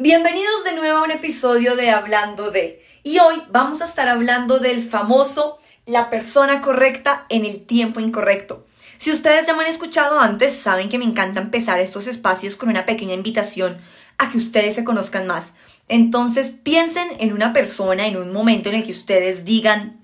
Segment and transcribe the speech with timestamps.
[0.00, 2.86] Bienvenidos de nuevo a un episodio de Hablando de.
[3.02, 8.64] Y hoy vamos a estar hablando del famoso la persona correcta en el tiempo incorrecto.
[8.96, 12.68] Si ustedes ya me han escuchado antes, saben que me encanta empezar estos espacios con
[12.68, 13.78] una pequeña invitación
[14.18, 15.52] a que ustedes se conozcan más.
[15.88, 19.98] Entonces piensen en una persona, en un momento en el que ustedes digan,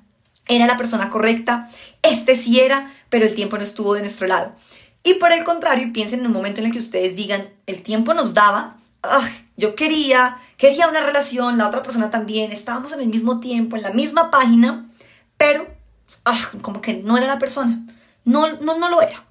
[0.49, 1.71] era la persona correcta,
[2.03, 4.57] este sí era, pero el tiempo no estuvo de nuestro lado.
[5.05, 8.13] Y por el contrario, piensen en un momento en el que ustedes digan, el tiempo
[8.13, 8.79] nos daba,
[9.57, 13.83] yo quería, quería una relación, la otra persona también, estábamos en el mismo tiempo, en
[13.83, 14.91] la misma página,
[15.37, 15.67] pero
[16.25, 17.87] ah, como que no era la persona,
[18.25, 19.25] no, no, no lo era.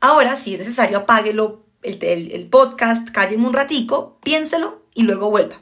[0.00, 5.56] Ahora, si es necesario, apáguelo, el, podcast, cálleme un ratico, piénselo y luego vuelva.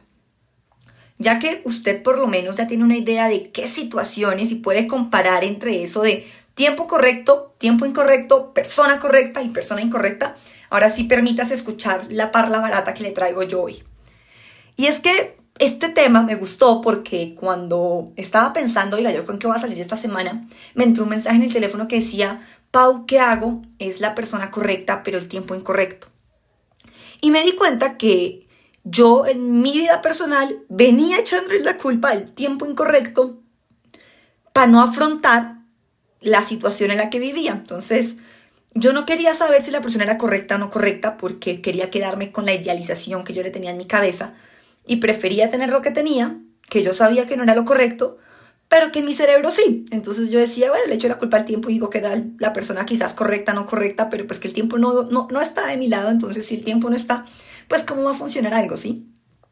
[1.19, 4.87] Ya que usted por lo menos ya tiene una idea de qué situaciones y puede
[4.87, 10.37] comparar entre eso de tiempo correcto, tiempo incorrecto, persona correcta y persona incorrecta,
[10.74, 13.84] Ahora sí permítase escuchar la parla barata que le traigo yo hoy.
[14.74, 19.46] Y es que este tema me gustó porque cuando estaba pensando, oiga, yo creo que
[19.46, 23.07] va a salir esta semana, me entró un mensaje en el teléfono que decía, Pau,
[23.07, 23.62] ¿qué hago?
[23.79, 26.09] Es la persona correcta, pero el tiempo incorrecto.
[27.21, 28.49] Y me di cuenta que
[28.82, 33.38] yo en mi vida personal venía echándole la culpa al tiempo incorrecto
[34.52, 35.59] para no afrontar
[36.21, 37.52] la situación en la que vivía.
[37.52, 38.16] Entonces,
[38.75, 42.33] yo no quería saber si la persona era correcta o no correcta porque quería quedarme
[42.33, 44.35] con la idealización que yo le tenía en mi cabeza
[44.87, 48.19] y prefería tener lo que tenía, que yo sabía que no era lo correcto,
[48.69, 49.85] pero que mi cerebro sí.
[49.93, 52.52] Entonces yo decía, bueno, le echo la culpa al tiempo y digo que era la
[52.52, 55.77] persona quizás correcta, no correcta, pero pues que el tiempo no, no, no está de
[55.77, 57.25] mi lado, entonces si el tiempo no está,
[57.69, 59.07] pues cómo va a funcionar algo, ¿sí?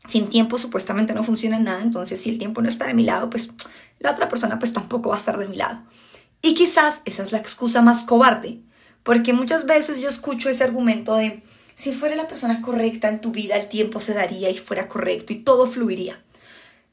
[0.09, 3.31] Sin tiempo supuestamente no funciona nada, entonces si el tiempo no está de mi lado,
[3.31, 3.49] pues
[4.01, 5.79] la otra persona pues tampoco va a estar de mi lado.
[6.43, 8.63] Y quizás esa es la excusa más cobarde
[9.03, 11.43] porque muchas veces yo escucho ese argumento de,
[11.75, 15.33] si fuera la persona correcta en tu vida, el tiempo se daría y fuera correcto
[15.33, 16.23] y todo fluiría.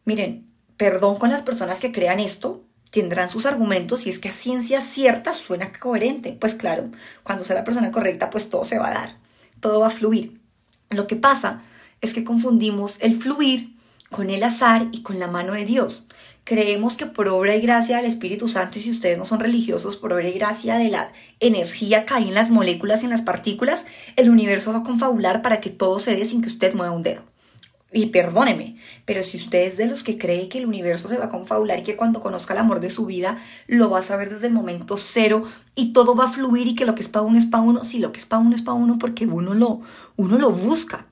[0.05, 4.33] Miren, perdón con las personas que crean esto, tendrán sus argumentos y es que a
[4.33, 6.35] ciencia cierta suena coherente.
[6.39, 6.89] Pues claro,
[7.23, 9.15] cuando sea la persona correcta, pues todo se va a dar,
[9.59, 10.39] todo va a fluir.
[10.89, 11.63] Lo que pasa
[12.01, 13.75] es que confundimos el fluir
[14.09, 16.03] con el azar y con la mano de Dios.
[16.43, 19.97] Creemos que por obra y gracia del Espíritu Santo, y si ustedes no son religiosos,
[19.97, 23.21] por obra y gracia de la energía que hay en las moléculas y en las
[23.21, 26.95] partículas, el universo va a confabular para que todo se dé sin que usted mueva
[26.95, 27.23] un dedo.
[27.91, 31.25] Y perdóneme, pero si usted es de los que cree que el universo se va
[31.25, 34.29] a confabular y que cuando conozca el amor de su vida lo va a saber
[34.29, 35.43] desde el momento cero
[35.75, 37.83] y todo va a fluir y que lo que es para uno es para uno,
[37.83, 39.81] sí, lo que es para uno es para uno porque uno lo,
[40.17, 41.08] uno lo busca.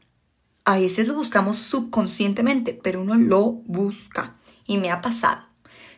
[0.67, 4.35] A veces lo buscamos subconscientemente, pero uno lo busca.
[4.65, 5.43] Y me ha pasado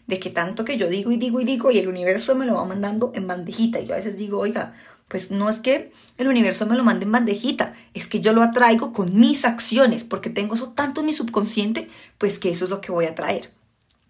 [0.06, 2.53] de que tanto que yo digo y digo y digo y el universo me lo
[2.53, 3.79] va mandando en bandejita.
[3.79, 4.75] Y yo a veces digo, oiga,
[5.08, 8.44] pues no es que el universo me lo mande en bandejita, es que yo lo
[8.44, 12.69] atraigo con mis acciones, porque tengo eso tanto en mi subconsciente, pues que eso es
[12.69, 13.52] lo que voy a traer.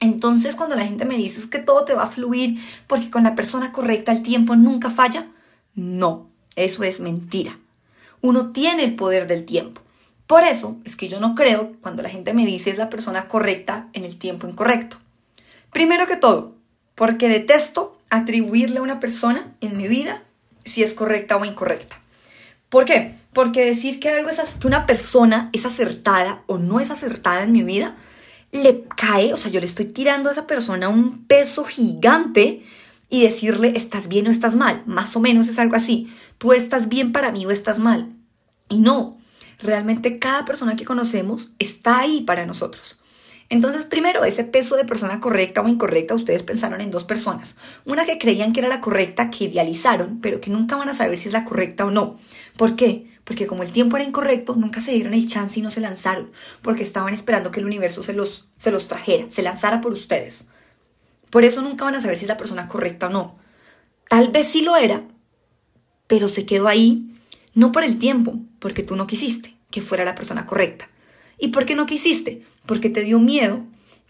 [0.02, 3.24] Entonces cuando la gente me dice es que todo te va a fluir porque con
[3.24, 5.26] la persona correcta el tiempo nunca falla,
[5.74, 7.58] no, eso es mentira.
[8.20, 9.84] Uno tiene el poder del tiempo.
[10.30, 13.28] Por eso es que yo no creo cuando la gente me dice es la persona
[13.28, 14.98] correcta en el tiempo incorrecto.
[15.74, 16.54] Primero que todo,
[16.94, 20.22] porque detesto atribuirle a una persona en mi vida
[20.66, 22.00] si es correcta o incorrecta.
[22.70, 23.16] ¿Por qué?
[23.34, 27.52] Porque decir que algo es que una persona es acertada o no es acertada en
[27.52, 27.98] mi vida
[28.52, 32.64] le cae, o sea, yo le estoy tirando a esa persona un peso gigante
[33.10, 34.84] y decirle estás bien o estás mal.
[34.86, 36.14] Más o menos es algo así.
[36.38, 38.14] Tú estás bien para mí o estás mal.
[38.70, 39.19] Y no,
[39.60, 43.00] realmente cada persona que conocemos está ahí para nosotros.
[43.50, 47.56] Entonces, primero, ese peso de persona correcta o incorrecta, ustedes pensaron en dos personas.
[47.84, 51.18] Una que creían que era la correcta, que idealizaron, pero que nunca van a saber
[51.18, 52.20] si es la correcta o no.
[52.58, 53.10] ¿Por qué?
[53.24, 56.32] Porque como el tiempo era incorrecto, nunca se dieron el chance y no se lanzaron,
[56.62, 60.46] porque estaban esperando que el universo se los, se los trajera, se lanzara por ustedes.
[61.32, 63.38] Por eso nunca van a saber si es la persona correcta o no.
[64.10, 65.04] Tal vez sí lo era,
[66.06, 67.19] pero se quedó ahí
[67.54, 70.90] no por el tiempo, porque tú no quisiste que fuera la persona correcta.
[71.38, 72.44] ¿Y por qué no quisiste?
[72.66, 73.66] Porque te dio miedo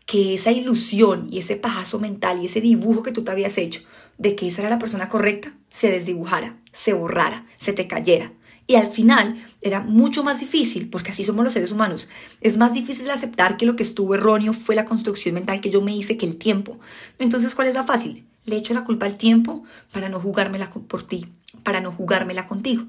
[0.05, 3.81] que esa ilusión y ese pajazo mental y ese dibujo que tú te habías hecho
[4.17, 8.33] de que esa era la persona correcta se desdibujara, se borrara, se te cayera.
[8.65, 12.07] Y al final era mucho más difícil, porque así somos los seres humanos,
[12.41, 15.81] es más difícil aceptar que lo que estuvo erróneo fue la construcción mental que yo
[15.81, 16.79] me hice que el tiempo.
[17.17, 18.25] Entonces, ¿cuál es la fácil?
[18.45, 21.27] Le echo la culpa al tiempo para no jugármela por ti,
[21.63, 22.85] para no jugármela contigo.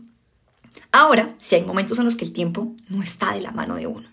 [0.93, 3.87] Ahora, si hay momentos en los que el tiempo no está de la mano de
[3.87, 4.08] uno.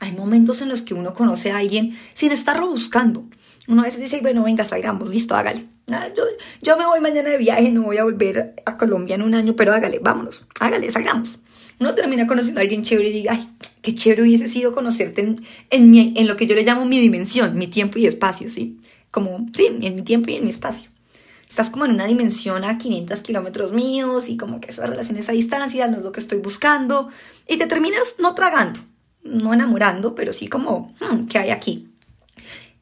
[0.00, 3.26] Hay momentos en los que uno conoce a alguien sin estarlo buscando.
[3.68, 5.66] Uno a veces dice, bueno, venga, salgamos, listo, hágale.
[6.16, 6.24] Yo,
[6.62, 9.56] yo me voy mañana de viaje, no voy a volver a Colombia en un año,
[9.56, 11.38] pero hágale, vámonos, hágale, salgamos.
[11.80, 13.48] uno termina conociendo a alguien chévere y diga, ay,
[13.82, 15.36] qué chévere hubiese sido conocerte
[15.70, 18.78] en, mi, en lo que yo le llamo mi dimensión, mi tiempo y espacio, ¿sí?
[19.10, 20.90] Como, sí, en mi tiempo y en mi espacio.
[21.50, 25.32] Estás como en una dimensión a 500 kilómetros míos y como que esas relaciones a
[25.32, 27.10] distancia no es lo que estoy buscando
[27.48, 28.78] y te terminas no tragando,
[29.24, 31.88] no enamorando, pero sí como, hmm, ¿qué hay aquí?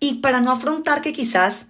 [0.01, 1.65] Y para no afrontar que quizás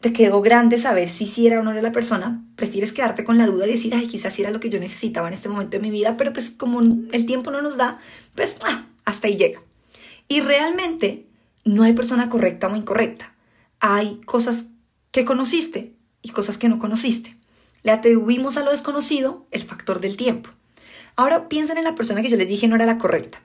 [0.00, 3.36] te quedó grande saber si sí era o no era la persona, prefieres quedarte con
[3.36, 5.82] la duda y decir, ay, quizás era lo que yo necesitaba en este momento de
[5.82, 8.00] mi vida, pero pues como el tiempo no nos da,
[8.34, 9.60] pues ah, hasta ahí llega.
[10.26, 11.26] Y realmente
[11.66, 13.34] no hay persona correcta o incorrecta.
[13.78, 14.66] Hay cosas
[15.12, 17.36] que conociste y cosas que no conociste.
[17.84, 20.50] Le atribuimos a lo desconocido el factor del tiempo.
[21.14, 23.42] Ahora piensen en la persona que yo les dije no era la correcta.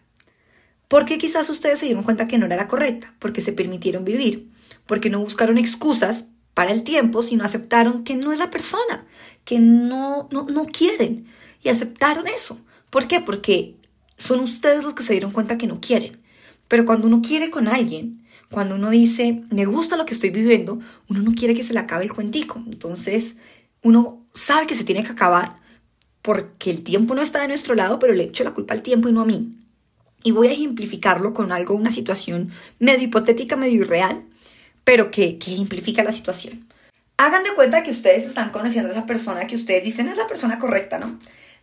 [0.88, 3.14] ¿Por qué quizás ustedes se dieron cuenta que no era la correcta?
[3.20, 4.50] Porque se permitieron vivir,
[4.86, 9.06] porque no buscaron excusas para el tiempo, sino aceptaron que no es la persona,
[9.44, 11.28] que no, no, no quieren
[11.62, 12.58] y aceptaron eso.
[12.90, 13.20] ¿Por qué?
[13.20, 13.76] Porque
[14.16, 16.22] son ustedes los que se dieron cuenta que no quieren.
[16.70, 20.80] Pero cuando uno quiere con alguien, cuando uno dice, me gusta lo que estoy viviendo,
[21.10, 22.62] uno no quiere que se le acabe el cuentico.
[22.66, 23.36] Entonces,
[23.82, 25.58] uno sabe que se tiene que acabar
[26.22, 29.10] porque el tiempo no está de nuestro lado, pero le echo la culpa al tiempo
[29.10, 29.54] y no a mí.
[30.24, 34.24] Y voy a ejemplificarlo con algo, una situación medio hipotética, medio irreal,
[34.84, 36.68] pero que, que ejemplifica la situación.
[37.18, 40.28] Hagan de cuenta que ustedes están conociendo a esa persona que ustedes dicen es la
[40.28, 41.18] persona correcta, ¿no?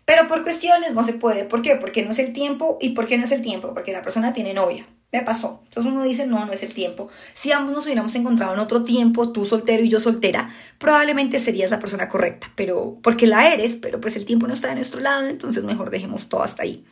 [0.04, 1.44] Pero por cuestiones no se puede.
[1.44, 1.76] ¿Por qué?
[1.76, 2.78] Porque no es el tiempo.
[2.80, 3.72] ¿Y por qué no es el tiempo?
[3.72, 4.86] Porque la persona tiene novia.
[5.14, 5.62] Me pasó.
[5.64, 7.08] Entonces uno dice, no, no es el tiempo.
[7.32, 11.70] Si ambos nos hubiéramos encontrado en otro tiempo, tú soltero y yo soltera, probablemente serías
[11.70, 12.50] la persona correcta.
[12.56, 15.90] Pero, porque la eres, pero pues el tiempo no está de nuestro lado, entonces mejor
[15.90, 16.84] dejemos todo hasta ahí.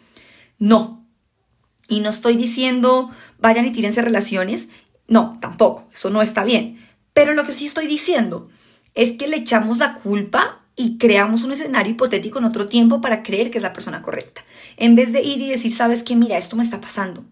[0.59, 1.05] No.
[1.89, 4.69] Y no estoy diciendo, vayan y tírense relaciones
[5.13, 6.79] no, tampoco, eso no está bien.
[7.13, 8.49] Pero lo que sí estoy diciendo
[8.95, 13.23] es que le echamos la culpa y creamos un escenario hipotético en otro tiempo para
[13.23, 14.43] creer que es la persona correcta.
[14.77, 17.25] En vez de ir y decir, sabes qué, mira, esto me está pasando.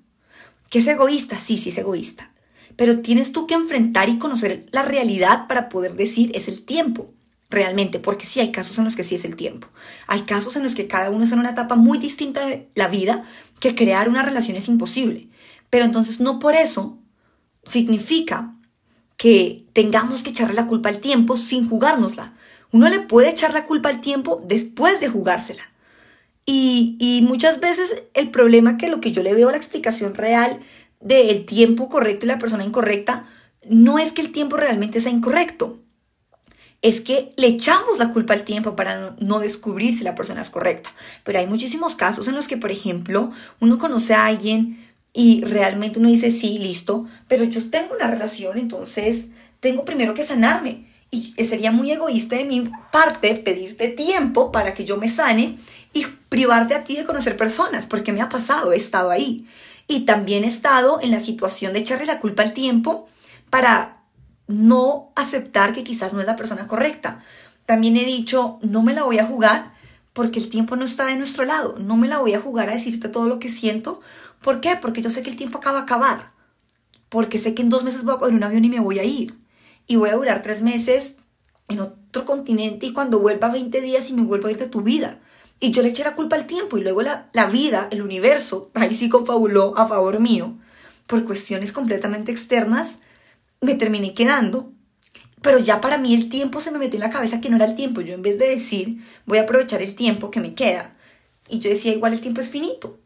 [0.71, 1.39] ¿Que es egoísta?
[1.39, 2.31] Sí, sí es egoísta.
[2.77, 7.13] Pero tienes tú que enfrentar y conocer la realidad para poder decir es el tiempo.
[7.51, 9.67] Realmente, porque sí hay casos en los que sí es el tiempo.
[10.07, 12.87] Hay casos en los que cada uno está en una etapa muy distinta de la
[12.87, 13.25] vida
[13.59, 15.29] que crear una relación es imposible.
[15.69, 16.97] Pero entonces no por eso
[17.65, 18.55] significa
[19.17, 22.35] que tengamos que echarle la culpa al tiempo sin jugárnosla.
[22.71, 25.70] Uno le puede echar la culpa al tiempo después de jugársela.
[26.53, 30.59] Y, muchas veces el problema que lo que yo le veo la explicación real
[30.99, 33.29] del tiempo correcto y la persona incorrecta
[33.65, 35.79] no es que el tiempo realmente sea incorrecto.
[36.83, 40.51] Es que le echamos la culpa al tiempo para no descubrir si la persona es
[40.51, 40.91] correcta.
[41.23, 43.31] Pero hay muchísimos casos en los que, por ejemplo,
[43.61, 48.59] uno conoce a alguien y realmente uno dice, sí, listo, pero yo tengo una relación,
[48.59, 49.27] entonces
[49.61, 50.89] tengo primero que sanarme.
[51.13, 55.59] Y sería muy egoísta de mi parte pedirte tiempo para que yo me sane
[55.93, 59.47] y privarte a ti de conocer personas, porque me ha pasado, he estado ahí.
[59.87, 63.09] Y también he estado en la situación de echarle la culpa al tiempo
[63.51, 64.05] para
[64.47, 67.25] no aceptar que quizás no es la persona correcta.
[67.67, 69.73] También he dicho, no me la voy a jugar
[70.13, 71.77] porque el tiempo no está de nuestro lado.
[71.79, 74.01] No me la voy a jugar a decirte todo lo que siento
[74.41, 74.77] ¿Por qué?
[74.81, 76.31] Porque yo sé que el tiempo acaba a acabar.
[77.09, 79.05] Porque sé que en dos meses voy a coger un avión y me voy a
[79.05, 79.35] ir.
[79.87, 81.15] Y voy a durar tres meses
[81.69, 84.83] en otro continente y cuando vuelva 20 días y me vuelvo a ir de tu
[84.83, 85.19] vida.
[85.61, 88.71] Y yo le eché la culpa al tiempo y luego la, la vida, el universo,
[88.73, 90.55] ahí sí confabuló a favor mío.
[91.07, 92.99] Por cuestiones completamente externas,
[93.61, 94.73] me terminé quedando.
[95.43, 97.67] Pero ya para mí el tiempo se me metió en la cabeza que no era
[97.67, 98.01] el tiempo.
[98.01, 100.95] Yo en vez de decir, voy a aprovechar el tiempo que me queda.
[101.49, 102.99] Y yo decía, igual el tiempo es finito.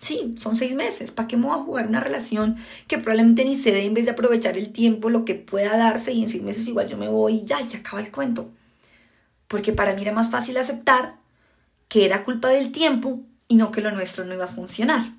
[0.00, 1.10] Sí, son seis meses.
[1.10, 4.04] ¿Para qué me voy a jugar una relación que probablemente ni se dé en vez
[4.04, 7.08] de aprovechar el tiempo, lo que pueda darse y en seis meses igual yo me
[7.08, 8.50] voy y ya y se acaba el cuento?
[9.48, 11.16] Porque para mí era más fácil aceptar
[11.88, 15.12] que era culpa del tiempo y no que lo nuestro no iba a funcionar.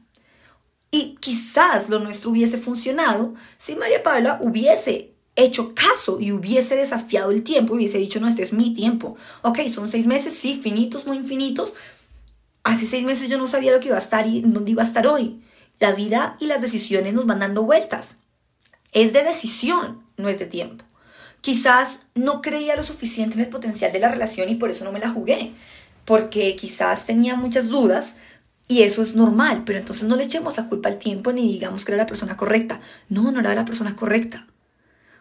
[0.91, 7.31] Y quizás lo nuestro hubiese funcionado si María Paula hubiese hecho caso y hubiese desafiado
[7.31, 9.17] el tiempo, hubiese dicho, no, este es mi tiempo.
[9.41, 11.75] Ok, son seis meses, sí, finitos, muy infinitos,
[12.65, 14.87] Hace seis meses yo no sabía lo que iba a estar y dónde iba a
[14.87, 15.39] estar hoy.
[15.79, 18.15] La vida y las decisiones nos van dando vueltas.
[18.91, 20.83] Es de decisión, no es de tiempo.
[21.41, 24.91] Quizás no creía lo suficiente en el potencial de la relación y por eso no
[24.91, 25.51] me la jugué.
[26.05, 28.15] Porque quizás tenía muchas dudas
[28.67, 31.85] y eso es normal, pero entonces no le echemos la culpa al tiempo ni digamos
[31.85, 32.79] que era la persona correcta.
[33.09, 34.47] No, no era la persona correcta.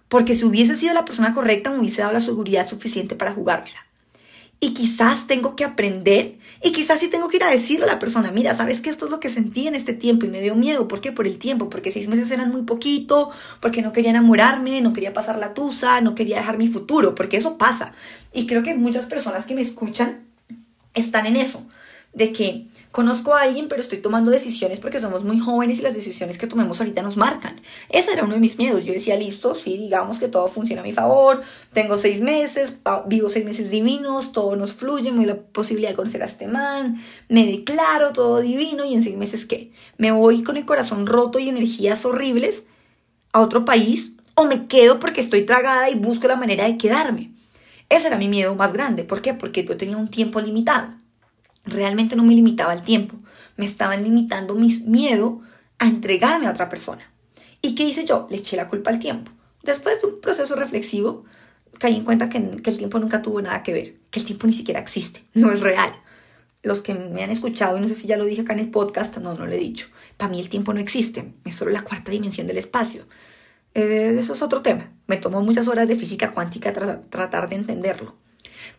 [0.08, 3.86] Porque si hubiese sido la persona correcta me hubiese dado la seguridad suficiente para jugármela.
[4.60, 7.98] Y quizás tengo que aprender y quizás sí tengo que ir a decirle a la
[7.98, 10.54] persona, mira, sabes que esto es lo que sentí en este tiempo y me dio
[10.54, 10.88] miedo.
[10.88, 11.12] ¿Por qué?
[11.12, 15.12] Por el tiempo, porque seis meses eran muy poquito, porque no quería enamorarme, no quería
[15.12, 17.92] pasar la tusa, no quería dejar mi futuro, porque eso pasa.
[18.32, 20.24] Y creo que muchas personas que me escuchan
[20.94, 21.66] están en eso,
[22.12, 25.94] de que Conozco a alguien, pero estoy tomando decisiones porque somos muy jóvenes y las
[25.94, 27.60] decisiones que tomemos ahorita nos marcan.
[27.88, 28.84] Ese era uno de mis miedos.
[28.84, 33.30] Yo decía, listo, sí, digamos que todo funciona a mi favor, tengo seis meses, vivo
[33.30, 37.02] seis meses divinos, todo nos fluye, me doy la posibilidad de conocer a este man,
[37.28, 39.72] me declaro todo divino y en seis meses, ¿qué?
[39.98, 42.62] ¿Me voy con el corazón roto y energías horribles
[43.32, 47.33] a otro país o me quedo porque estoy tragada y busco la manera de quedarme?
[47.88, 49.04] Ese era mi miedo más grande.
[49.04, 49.34] ¿Por qué?
[49.34, 50.94] Porque yo tenía un tiempo limitado
[51.64, 53.16] realmente no me limitaba el tiempo,
[53.56, 55.40] me estaban limitando mi miedo
[55.78, 57.10] a entregarme a otra persona.
[57.62, 58.26] ¿Y qué hice yo?
[58.30, 59.32] Le eché la culpa al tiempo.
[59.62, 61.24] Después de un proceso reflexivo,
[61.78, 64.52] caí en cuenta que, el tiempo nunca tuvo nada que ver, que el tiempo ni
[64.52, 65.94] siquiera existe, no es real.
[66.62, 68.70] Los que me han escuchado, y no sé si ya lo dije acá en el
[68.70, 69.88] podcast, no, no lo he dicho.
[70.16, 73.04] Para mí el tiempo no existe, es solo la cuarta dimensión del espacio.
[73.74, 74.92] Eh, eso es otro tema.
[75.06, 78.14] Me tomó muchas horas de física cuántica tratar de entenderlo.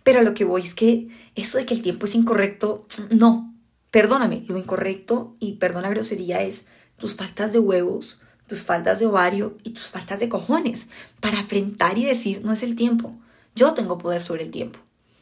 [0.04, 3.54] Pero lo que voy es que eso de que el tiempo es incorrecto, no.
[3.92, 6.66] Perdóname, lo incorrecto, y perdona grosería, es
[6.98, 10.88] tus faltas de huevos, tus faltas de ovario y tus faltas de cojones
[11.20, 13.16] para enfrentar y decir, no es el tiempo.
[13.56, 14.80] Yo tengo poder sobre el tiempo.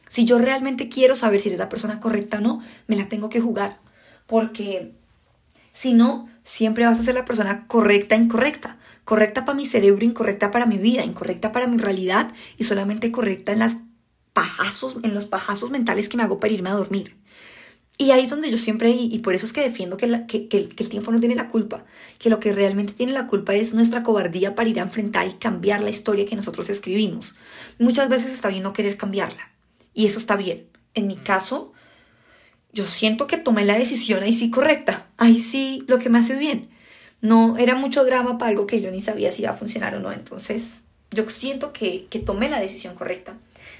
[0.08, 3.28] Si yo realmente quiero saber si eres la persona correcta o no, me la tengo
[3.28, 3.78] que jugar.
[4.26, 4.92] Porque
[5.72, 8.78] si no, siempre vas a ser la persona correcta, incorrecta.
[9.04, 13.52] Correcta para mi cerebro, incorrecta para mi vida, incorrecta para mi realidad y solamente correcta
[13.52, 13.78] en las
[14.32, 17.16] pajazos, en los pajazos mentales que me hago para irme a dormir.
[17.96, 20.88] Y ahí es donde yo siempre, y, por eso es que defiendo que, que, el
[20.88, 21.84] tiempo no tiene la culpa,
[22.18, 25.34] que lo que realmente tiene la culpa es nuestra cobardía para ir a enfrentar y
[25.34, 27.36] cambiar la historia que nosotros escribimos.
[27.78, 29.52] Muchas veces está bien no querer cambiarla,
[29.94, 30.66] y eso está bien.
[30.94, 31.72] En mi caso,
[32.72, 36.36] yo siento que tomé la decisión ahí sí correcta, ahí sí lo que me hace
[36.36, 36.73] bien.
[37.24, 39.98] No era mucho drama para algo que yo ni sabía si iba a funcionar o
[39.98, 43.32] no, entonces yo siento que, que tomé la decisión correcta.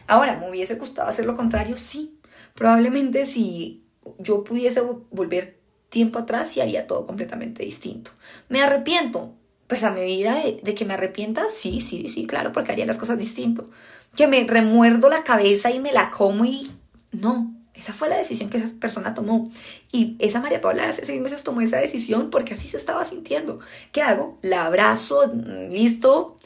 [0.06, 1.76] Ahora, ¿me hubiese gustado hacer lo contrario?
[1.76, 2.18] Sí.
[2.54, 3.82] Probablemente si
[4.18, 5.58] yo pudiese volver
[5.90, 8.12] tiempo atrás, sí haría todo completamente distinto.
[8.48, 9.34] ¿Me arrepiento?
[9.66, 12.96] Pues a medida de, de, que me arrepienta, sí, sí, sí, claro, porque haría las
[12.96, 13.68] cosas distinto.
[14.16, 16.70] Que me remuerdo la cabeza y me la como y...
[17.12, 19.50] No, esa fue la decisión que esa persona tomó.
[19.90, 23.59] Y esa María Paula hace seis meses tomó esa decisión porque así se estaba sintiendo.
[23.93, 24.38] ¿Qué hago?
[24.43, 25.26] La abrazo,
[25.71, 26.37] listo.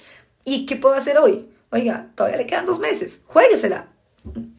[0.44, 1.48] ¿Y qué puedo hacer hoy?
[1.70, 3.88] Oiga, todavía le quedan dos meses, juéguesela,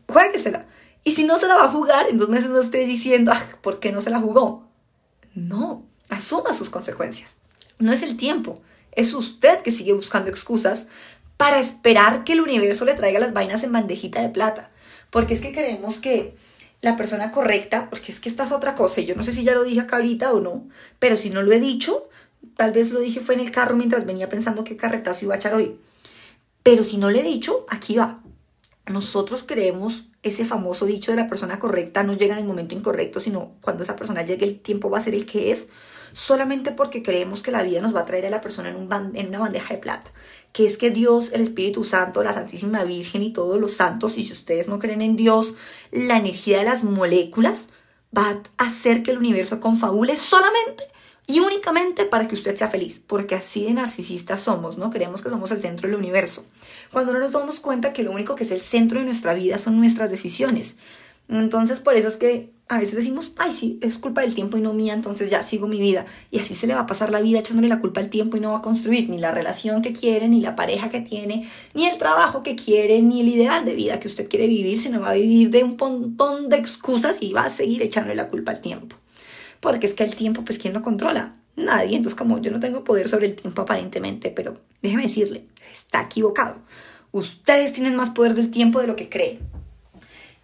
[0.07, 0.67] juéguesela.
[1.03, 3.43] Y si no se la va a jugar, en dos meses no esté diciendo, ah,
[3.61, 4.67] ¿por qué no se la jugó?
[5.33, 7.37] No, asuma sus consecuencias.
[7.79, 8.61] No es el tiempo,
[8.91, 10.85] es usted que sigue buscando excusas
[11.37, 14.69] para esperar que el universo le traiga las vainas en bandejita de plata.
[15.09, 16.35] Porque es que creemos que
[16.81, 19.43] la persona correcta, porque es que esta es otra cosa, y yo no sé si
[19.43, 20.67] ya lo dije acá ahorita o no,
[20.97, 22.09] pero si no lo he dicho,
[22.55, 25.37] tal vez lo dije fue en el carro mientras venía pensando qué carretazo iba a
[25.37, 25.77] echar hoy.
[26.63, 28.21] Pero si no le he dicho, aquí va.
[28.85, 33.19] Nosotros creemos ese famoso dicho de la persona correcta no llega en el momento incorrecto,
[33.19, 35.67] sino cuando esa persona llegue el tiempo va a ser el que es,
[36.13, 38.91] solamente porque creemos que la vida nos va a traer a la persona en, un
[39.15, 40.11] en una bandeja de plata.
[40.53, 44.23] Que es que Dios, el Espíritu Santo, la Santísima Virgen y todos los santos, y
[44.23, 45.55] si ustedes no creen en Dios,
[45.91, 47.67] la energía de las moléculas
[48.15, 50.83] va a hacer que el universo confabule solamente
[51.29, 54.89] y únicamente para que usted sea feliz, porque así de narcisistas somos, ¿no?
[54.89, 56.43] Creemos que somos el centro del universo,
[56.91, 59.59] cuando no nos damos cuenta que lo único que es el centro de nuestra vida
[59.59, 60.75] son nuestras decisiones.
[61.29, 64.61] Entonces, por eso es que a veces decimos, ay, sí, es culpa del tiempo y
[64.61, 66.05] no mía, entonces ya sigo mi vida.
[66.29, 68.39] Y así se le va a pasar la vida echándole la culpa al tiempo y
[68.39, 71.87] no va a construir ni la relación que quiere, ni la pareja que tiene, ni
[71.87, 75.11] el trabajo que quiere, ni el ideal de vida que usted quiere vivir, sino va
[75.11, 78.61] a vivir de un montón de excusas y va a seguir echándole la culpa al
[78.61, 78.95] tiempo
[79.59, 81.35] porque es que el tiempo, pues, ¿quién lo controla?
[81.55, 81.97] Nadie.
[81.97, 86.59] Entonces, como yo no tengo poder sobre el tiempo aparentemente, pero déjeme decirle, está equivocado.
[87.11, 89.39] Ustedes tienen más poder del tiempo de lo que creen.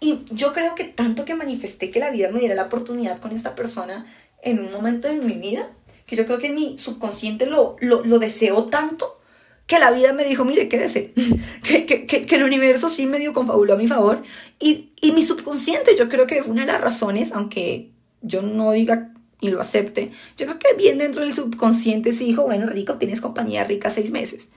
[0.05, 3.31] Y yo creo que tanto que manifesté que la vida me diera la oportunidad con
[3.31, 4.05] esta persona
[4.43, 5.71] en un momento de mi vida,
[6.05, 9.19] que yo creo que mi subconsciente lo, lo, lo deseó tanto,
[9.65, 11.11] que la vida me dijo, mire, quédese,
[11.63, 14.21] que, que, que, el universo sí me dio confabuló a mi favor.
[14.59, 17.89] Y, y mi subconsciente, yo creo que fue una de las razones, aunque
[18.21, 22.43] yo no diga y lo acepte, yo creo que bien dentro del subconsciente sí dijo,
[22.43, 24.49] bueno, rico, tienes compañía rica seis meses.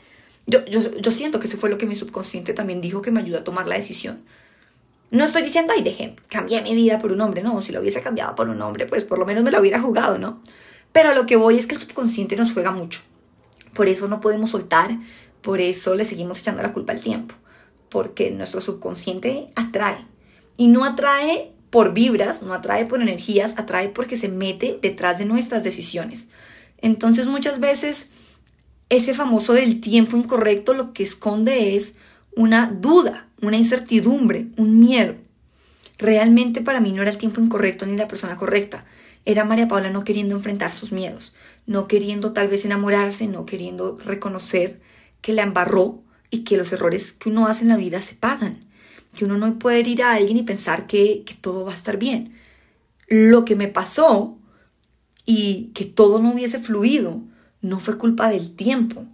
[0.47, 3.21] Yo, yo, yo siento que eso fue lo que mi subconsciente también dijo que me
[3.21, 4.21] ayudó a tomar la decisión.
[5.11, 8.03] No estoy diciendo, ay, dejé, cambié mi vida por un hombre, no, si lo hubiese
[8.03, 10.43] cambiado por un hombre, pues por lo menos me lo hubiera jugado, ¿no?
[10.93, 13.01] Pero lo que voy es que el subconsciente nos juega mucho.
[13.73, 14.99] Por eso no podemos soltar,
[15.41, 17.35] por eso le seguimos echando la culpa al tiempo,
[17.89, 20.05] porque nuestro subconsciente atrae.
[20.57, 25.25] Y no atrae por vibras, no atrae por energías, atrae porque se mete detrás de
[25.25, 26.29] nuestras decisiones.
[26.79, 28.09] Entonces muchas veces
[28.89, 31.95] ese famoso del tiempo incorrecto lo que esconde es
[32.35, 35.15] una duda, una incertidumbre, un miedo.
[35.99, 38.85] Realmente para mí no era el tiempo incorrecto ni la persona correcta.
[39.25, 41.35] Era María Paula no queriendo enfrentar sus miedos,
[41.67, 44.81] no queriendo tal vez enamorarse, no queriendo reconocer
[45.21, 48.65] que la embarró y que los errores que uno hace en la vida se pagan,
[49.15, 52.35] que uno no puede ir a alguien y pensar que, todo va a estar bien.
[53.09, 54.39] Lo que me pasó
[55.25, 57.21] y que todo no hubiese fluido
[57.61, 59.05] no fue culpa del tiempo,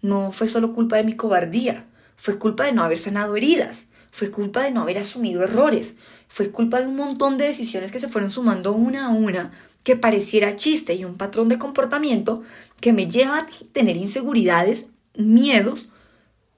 [0.00, 1.86] no fue solo culpa de mi cobardía,
[2.22, 5.96] fue culpa de no haber sanado heridas, fue culpa de no haber asumido errores,
[6.28, 9.50] fue culpa de un montón de decisiones que se fueron sumando una a una
[9.82, 12.44] que pareciera chiste y un patrón de comportamiento
[12.80, 14.86] que me lleva a tener inseguridades,
[15.16, 15.88] miedos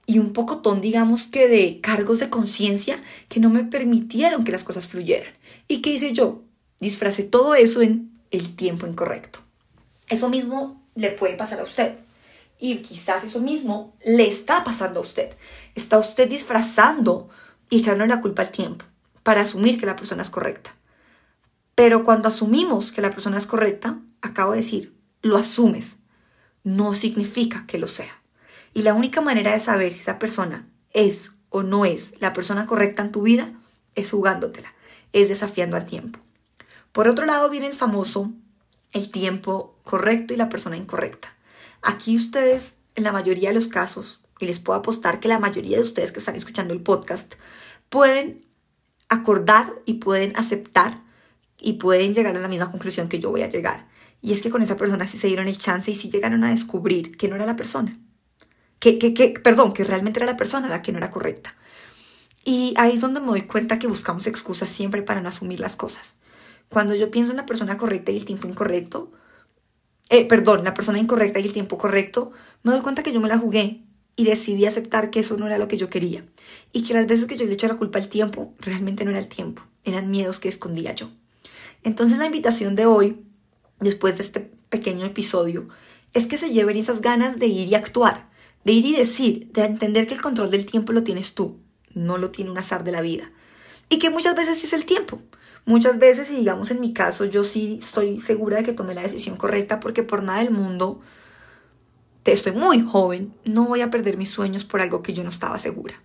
[0.05, 4.63] y un pocotón, digamos que de cargos de conciencia que no me permitieron que las
[4.63, 5.33] cosas fluyeran.
[5.67, 6.43] ¿Y qué hice yo?
[6.79, 9.39] Disfracé todo eso en el tiempo incorrecto.
[10.09, 12.04] Eso mismo le puede pasar a usted.
[12.59, 15.35] Y quizás eso mismo le está pasando a usted.
[15.75, 17.29] Está usted disfrazando
[17.69, 18.85] y echando la culpa al tiempo
[19.23, 20.75] para asumir que la persona es correcta.
[21.73, 25.97] Pero cuando asumimos que la persona es correcta, acabo de decir, lo asumes.
[26.63, 28.21] No significa que lo sea.
[28.73, 32.65] Y la única manera de saber si esa persona es o no es la persona
[32.65, 33.51] correcta en tu vida
[33.95, 34.73] es jugándotela,
[35.13, 36.19] es desafiando al tiempo.
[36.91, 38.31] Por otro lado viene el famoso
[38.95, 41.34] el tiempo correcto y la persona incorrecta.
[41.85, 45.77] Aquí ustedes, en la mayoría de los casos, y les puedo apostar que la mayoría
[45.77, 47.35] de ustedes que están escuchando el podcast,
[47.87, 48.45] pueden
[49.07, 51.01] acordar y pueden aceptar
[51.57, 53.87] y pueden llegar a la misma conclusión que yo voy a llegar.
[54.21, 56.49] Y es que con esa persona sí se dieron el chance y sí llegaron a
[56.49, 57.97] descubrir que no era la persona
[58.79, 61.55] que, que, perdón, que realmente era la persona la que no era correcta.
[62.43, 65.75] Y ahí es donde me doy cuenta que buscamos excusas siempre para no asumir las
[65.75, 66.15] cosas.
[66.69, 69.11] Cuando yo pienso en la persona correcta y el tiempo incorrecto,
[70.09, 72.31] eh, perdón, la persona incorrecta y el tiempo correcto,
[72.63, 73.81] me doy cuenta que yo me la jugué
[74.15, 76.25] y decidí aceptar que eso no era lo que yo quería.
[76.71, 79.19] Y que las veces que yo le eché la culpa al tiempo, realmente no era
[79.19, 81.09] el tiempo, eran miedos que escondía yo.
[81.83, 83.25] Entonces la invitación de hoy,
[83.79, 85.67] después de este pequeño episodio,
[86.13, 88.27] es que se lleven esas ganas de ir y actuar
[88.65, 91.59] de ir y decir, de entender que el control del tiempo lo tienes tú,
[91.93, 93.31] no lo tiene un azar de la vida.
[93.89, 95.21] Y que muchas veces es el tiempo.
[95.65, 99.01] Muchas veces, y digamos en mi caso, yo sí estoy segura de que tomé la
[99.01, 101.01] decisión correcta porque por nada del mundo,
[102.21, 105.29] te estoy muy joven, no voy a perder mis sueños por algo que yo no
[105.29, 105.95] estaba segura,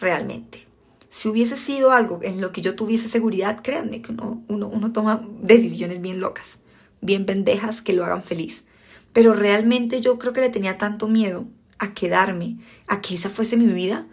[0.00, 0.66] realmente.
[1.10, 4.92] Si hubiese sido algo en lo que yo tuviese seguridad, créanme que uno, uno, uno
[4.92, 6.58] toma decisiones bien locas,
[7.02, 8.64] bien pendejas que lo hagan feliz.
[9.12, 11.46] Pero realmente yo creo que le tenía tanto miedo
[11.78, 14.06] a quedarme, a que esa fuese mi vida,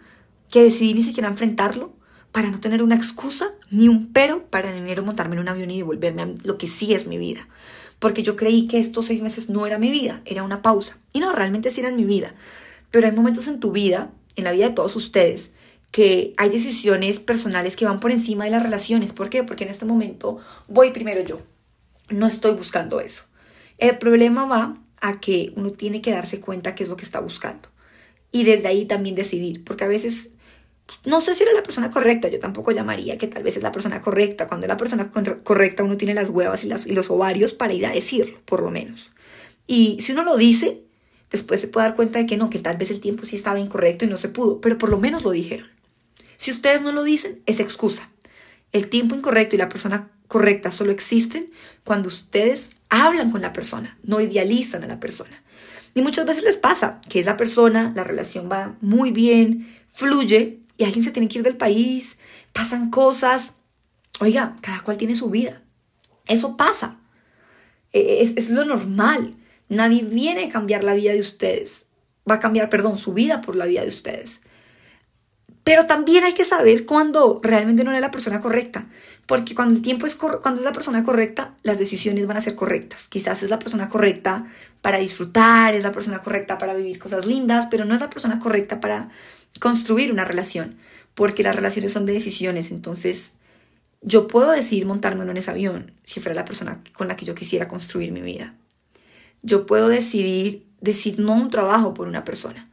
[0.50, 1.92] que decidí ni siquiera enfrentarlo
[2.32, 5.70] para no tener una excusa ni un pero para en enero montarme en un avión
[5.70, 7.46] y devolverme a lo que sí es mi vida.
[7.98, 10.98] Porque yo creí que estos seis meses no era mi vida, era una pausa.
[11.12, 12.34] Y no, realmente sí eran mi vida.
[12.90, 15.52] Pero hay momentos en tu vida, en la vida de todos ustedes,
[15.92, 19.12] que hay decisiones personales que van por encima de las relaciones.
[19.12, 19.44] ¿Por qué?
[19.44, 21.40] Porque en este momento voy primero yo.
[22.08, 23.24] No estoy buscando eso.
[23.78, 27.20] El problema va a que uno tiene que darse cuenta qué es lo que está
[27.20, 27.68] buscando.
[28.32, 30.30] Y desde ahí también decidir, porque a veces
[31.04, 33.72] no sé si era la persona correcta, yo tampoco llamaría que tal vez es la
[33.72, 34.46] persona correcta.
[34.46, 35.10] Cuando es la persona
[35.42, 38.62] correcta uno tiene las huevas y, las, y los ovarios para ir a decirlo, por
[38.62, 39.10] lo menos.
[39.66, 40.82] Y si uno lo dice,
[41.30, 43.58] después se puede dar cuenta de que no, que tal vez el tiempo sí estaba
[43.58, 45.68] incorrecto y no se pudo, pero por lo menos lo dijeron.
[46.36, 48.10] Si ustedes no lo dicen, es excusa.
[48.72, 51.50] El tiempo incorrecto y la persona correcta solo existen
[51.84, 55.42] cuando ustedes hablan con la persona, no idealizan a la persona.
[55.94, 60.61] Y muchas veces les pasa que es la persona, la relación va muy bien, fluye
[60.84, 62.18] alguien se tiene que ir del país,
[62.52, 63.54] pasan cosas.
[64.20, 65.62] Oiga, cada cual tiene su vida.
[66.26, 66.98] Eso pasa.
[67.92, 69.34] E, es, es lo normal.
[69.68, 71.86] Nadie viene a cambiar la vida de ustedes.
[72.30, 74.40] Va a cambiar, perdón, su vida por la vida de ustedes.
[75.64, 78.86] Pero también hay que saber cuando realmente no era la persona correcta,
[79.26, 82.56] porque cuando el tiempo es cuando es la persona correcta, las decisiones van a ser
[82.56, 83.06] correctas.
[83.08, 84.46] Quizás es la persona correcta
[84.82, 88.38] para disfrutar, es la persona correcta para vivir cosas lindas, pero no es la persona
[88.38, 89.08] correcta para
[89.60, 90.76] construir una relación,
[91.14, 93.32] porque las relaciones son de decisiones, entonces
[94.02, 97.34] yo puedo decidir montarme en ese avión si fuera la persona con la que yo
[97.34, 98.54] quisiera construir mi vida.
[99.42, 102.68] Yo puedo decidir decir no a un trabajo por una persona.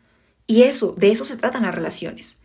[0.48, 2.38] Y eso, de eso se tratan las relaciones.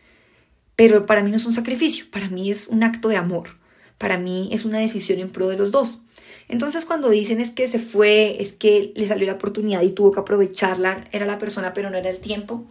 [0.77, 3.57] Pero para mí no es un sacrificio, para mí es un acto de amor,
[3.97, 6.01] para mí es una decisión en pro de los dos.
[6.49, 10.13] Entonces cuando dicen es que se fue, es que le salió la oportunidad y tuvo
[10.13, 12.67] que aprovecharla, era la persona pero no era el tiempo,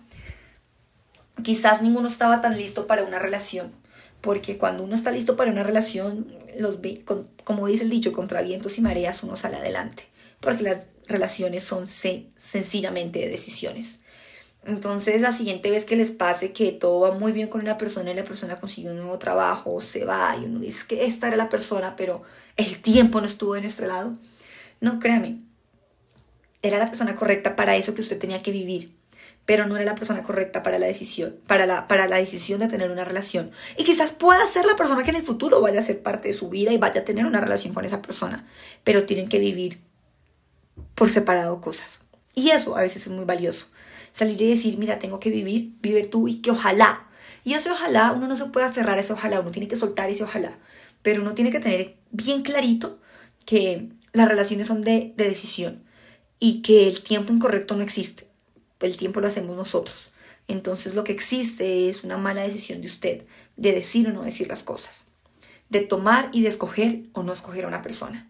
[1.43, 3.71] quizás ninguno estaba tan listo para una relación,
[4.21, 6.27] porque cuando uno está listo para una relación,
[6.59, 6.79] los,
[7.43, 10.05] como dice el dicho, contra vientos y mareas uno sale adelante,
[10.39, 13.97] porque las relaciones son sencillamente decisiones.
[14.65, 18.11] Entonces, la siguiente vez que les pase que todo va muy bien con una persona
[18.11, 21.27] y la persona consigue un nuevo trabajo o se va y uno dice que esta
[21.27, 22.23] era la persona, pero
[22.55, 24.17] el tiempo no estuvo de nuestro lado,
[24.79, 25.39] No, créame.
[26.61, 28.95] Era la persona correcta para eso que usted tenía que vivir,
[29.45, 32.67] pero no era la persona correcta para la decisión, para la, para la decisión de
[32.67, 33.51] tener una relación.
[33.77, 36.33] Y quizás pueda ser la persona que en el futuro vaya a ser parte de
[36.33, 38.47] su vida y vaya a tener una relación con esa persona,
[38.83, 39.79] pero tienen que vivir
[40.95, 41.99] por separado cosas.
[42.33, 43.67] Y eso a veces es muy valioso.
[44.13, 47.07] Salir y decir, mira, tengo que vivir, vive tú y que ojalá.
[47.43, 50.09] Y ese ojalá, uno no se puede aferrar a ese ojalá, uno tiene que soltar
[50.09, 50.57] ese ojalá.
[51.01, 52.99] Pero uno tiene que tener bien clarito
[53.45, 55.83] que las relaciones son de, de decisión
[56.39, 58.27] y que el tiempo incorrecto no existe.
[58.79, 60.11] El tiempo lo hacemos nosotros.
[60.47, 63.23] Entonces lo que existe es una mala decisión de usted,
[63.57, 65.05] de decir o no decir las cosas,
[65.69, 68.29] de tomar y de escoger o no escoger a una persona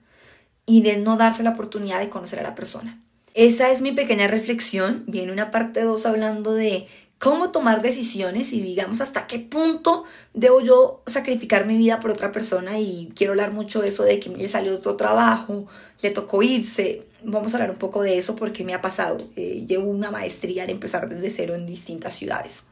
[0.65, 3.02] y de no darse la oportunidad de conocer a la persona.
[3.33, 5.03] Esa es mi pequeña reflexión.
[5.07, 10.59] Viene una parte 2 hablando de cómo tomar decisiones y digamos hasta qué punto debo
[10.59, 14.29] yo sacrificar mi vida por otra persona y quiero hablar mucho de eso de que
[14.29, 15.65] le salió otro trabajo,
[16.01, 17.07] le tocó irse.
[17.23, 19.17] Vamos a hablar un poco de eso porque me ha pasado.
[19.35, 22.63] Eh, llevo una maestría en empezar desde cero en distintas ciudades.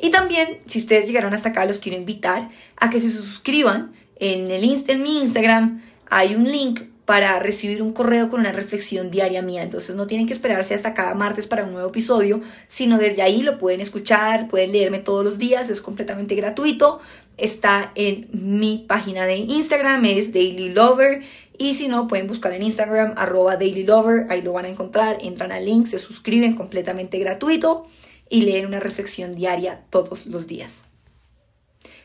[0.00, 4.50] Y también, si ustedes llegaron hasta acá, los quiero invitar a que se suscriban en,
[4.50, 5.82] el en mi Instagram.
[6.08, 6.80] Hay un link
[7.10, 9.64] para recibir un correo con una reflexión diaria mía.
[9.64, 13.42] Entonces no tienen que esperarse hasta cada martes para un nuevo episodio, sino desde ahí
[13.42, 17.00] lo pueden escuchar, pueden leerme todos los días, es completamente gratuito.
[17.36, 21.24] Está en mi página de Instagram, es Daily Lover.
[21.58, 25.18] Y si no, pueden buscar en Instagram arroba Daily Lover, ahí lo van a encontrar,
[25.20, 27.88] entran al link, se suscriben completamente gratuito
[28.28, 30.84] y leen una reflexión diaria todos los días.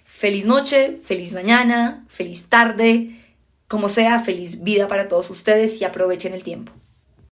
[0.04, 3.22] Feliz noche, feliz mañana, feliz tarde
[3.68, 6.72] como sea, feliz vida para todos ustedes y aprovechen el tiempo.